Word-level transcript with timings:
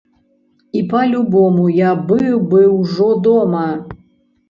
І 0.79 0.81
па-любому 0.93 1.67
я 1.81 1.91
быў 2.09 2.43
бы 2.51 2.65
ўжо 2.81 3.15
дома. 3.33 3.65